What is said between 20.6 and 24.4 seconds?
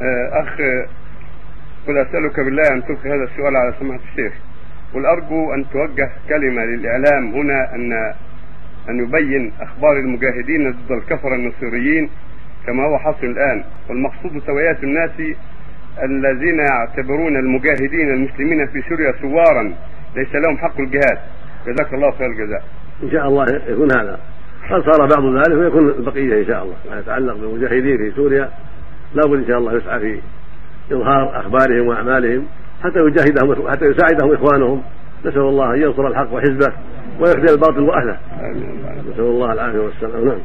الجهاد. جزاك الله خير الجزاء. إن شاء الله يكون هذا.